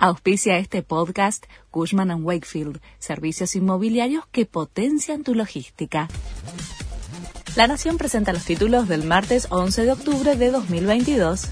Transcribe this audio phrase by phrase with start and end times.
[0.00, 6.06] Auspicia este podcast Cushman⁇ Wakefield, servicios inmobiliarios que potencian tu logística.
[7.56, 11.48] La Nación presenta los títulos del martes 11 de octubre de 2022.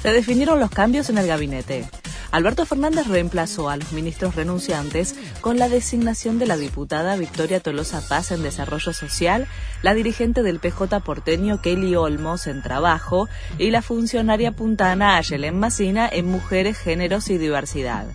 [0.00, 1.88] Se definieron los cambios en el gabinete.
[2.32, 8.06] Alberto Fernández reemplazó a los ministros renunciantes con la designación de la diputada Victoria Tolosa
[8.08, 9.48] Paz en Desarrollo Social,
[9.82, 13.28] la dirigente del PJ porteño Kelly Olmos en Trabajo
[13.58, 18.06] y la funcionaria puntana Ayelen Macina en Mujeres, Géneros y Diversidad.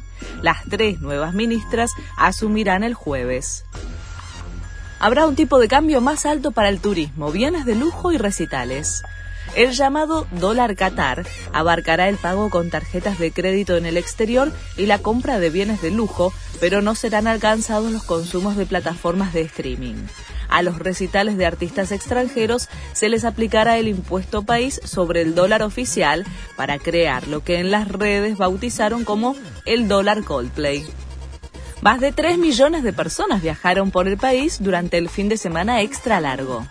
[0.42, 3.66] Las tres nuevas ministras asumirán el jueves.
[5.00, 9.04] Habrá un tipo de cambio más alto para el turismo, bienes de lujo y recitales.
[9.54, 14.86] El llamado dólar Qatar abarcará el pago con tarjetas de crédito en el exterior y
[14.86, 19.42] la compra de bienes de lujo, pero no serán alcanzados los consumos de plataformas de
[19.42, 19.96] streaming.
[20.50, 25.64] A los recitales de artistas extranjeros se les aplicará el impuesto país sobre el dólar
[25.64, 26.26] oficial
[26.56, 30.86] para crear lo que en las redes bautizaron como el dólar Coldplay.
[31.82, 35.82] Más de 3 millones de personas viajaron por el país durante el fin de semana
[35.82, 36.66] extra largo.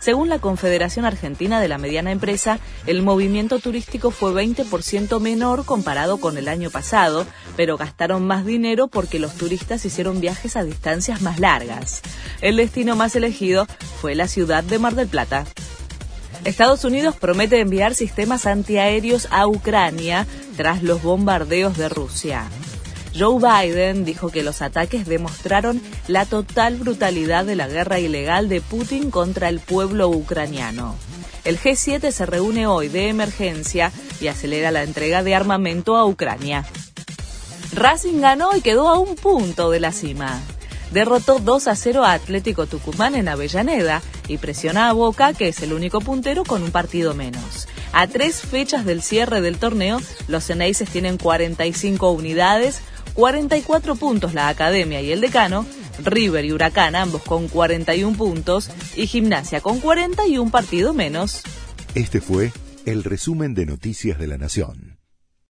[0.00, 6.16] Según la Confederación Argentina de la Mediana Empresa, el movimiento turístico fue 20% menor comparado
[6.16, 11.20] con el año pasado, pero gastaron más dinero porque los turistas hicieron viajes a distancias
[11.20, 12.00] más largas.
[12.40, 13.66] El destino más elegido
[14.00, 15.44] fue la ciudad de Mar del Plata.
[16.44, 22.48] Estados Unidos promete enviar sistemas antiaéreos a Ucrania tras los bombardeos de Rusia.
[23.18, 28.60] Joe Biden dijo que los ataques demostraron la total brutalidad de la guerra ilegal de
[28.60, 30.94] Putin contra el pueblo ucraniano.
[31.44, 36.64] El G7 se reúne hoy de emergencia y acelera la entrega de armamento a Ucrania.
[37.72, 40.40] Racing ganó y quedó a un punto de la cima.
[40.92, 45.62] Derrotó 2 a 0 a Atlético Tucumán en Avellaneda y presiona a Boca, que es
[45.62, 47.68] el único puntero con un partido menos.
[47.92, 52.80] A tres fechas del cierre del torneo, los Ceneices tienen 45 unidades,
[53.14, 55.66] 44 puntos la Academia y el Decano,
[56.04, 61.42] River y Huracán ambos con 41 puntos y Gimnasia con 41 partido menos.
[61.94, 62.52] Este fue
[62.86, 64.89] el resumen de Noticias de la Nación.